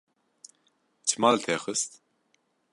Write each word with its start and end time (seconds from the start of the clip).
Çima 1.07 1.29
li 1.33 1.39
te 1.45 1.55
xist? 1.63 1.91